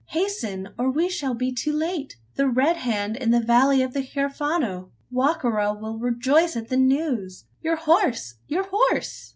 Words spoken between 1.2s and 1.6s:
be